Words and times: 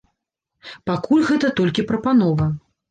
Пакуль 0.91 1.27
гэта 1.31 1.55
толькі 1.61 1.89
прапанова. 1.95 2.55